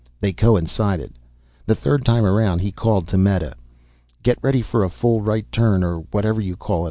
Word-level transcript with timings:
They 0.19 0.33
coincided. 0.33 1.13
The 1.67 1.75
third 1.75 2.05
time 2.05 2.25
around 2.25 2.61
he 2.61 2.71
called 2.71 3.07
to 3.09 3.19
Meta. 3.19 3.53
"Get 4.23 4.39
ready 4.41 4.63
for 4.63 4.83
a 4.83 4.89
full 4.89 5.21
right 5.21 5.45
turn, 5.51 5.83
or 5.83 5.99
whatever 6.09 6.41
you 6.41 6.55
call 6.55 6.79
it. 6.79 6.79